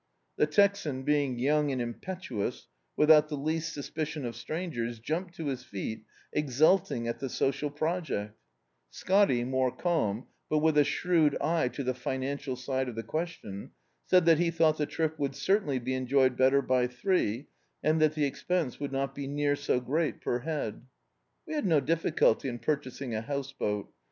The 0.35 0.47
Texan, 0.47 1.03
being 1.03 1.37
young 1.37 1.71
and 1.71 1.79
impetuous, 1.79 2.65
without 2.97 3.29
the 3.29 3.37
least 3.37 3.71
suspicion 3.71 4.25
of 4.25 4.35
strangers, 4.35 4.97
jumped 4.97 5.35
to 5.35 5.45
his 5.45 5.63
feet, 5.63 6.05
exulting 6.33 7.07
at 7.07 7.19
the 7.19 7.29
social 7.29 7.69
projecL 7.69 8.31
Scotty, 8.89 9.43
more 9.43 9.69
calm, 9.71 10.25
but 10.49 10.57
with 10.57 10.75
a 10.79 10.83
shrewd 10.83 11.37
eye 11.39 11.67
to 11.67 11.83
the 11.83 11.93
financial 11.93 12.55
side 12.55 12.89
of 12.89 12.95
the 12.95 13.03
question, 13.03 13.73
said 14.07 14.25
that 14.25 14.39
he 14.39 14.49
thou^t 14.49 14.77
the 14.77 14.87
trip 14.87 15.19
would 15.19 15.33
cer^ 15.33 15.61
tainly 15.61 15.83
be 15.83 15.93
enjoyed 15.93 16.35
better 16.35 16.63
by 16.63 16.87
three, 16.87 17.45
and 17.83 18.01
that 18.01 18.15
the 18.15 18.25
ex 18.25 18.41
pense 18.41 18.79
would 18.79 18.91
not 18.91 19.13
be 19.13 19.27
near 19.27 19.55
so 19.55 19.79
great 19.79 20.19
per 20.19 20.39
head. 20.39 20.81
We 21.45 21.53
had 21.53 21.67
no 21.67 21.79
difficulty 21.79 22.49
in 22.49 22.57
purchasing 22.57 23.13
a 23.13 23.21
house 23.21 23.51
boat. 23.53 23.93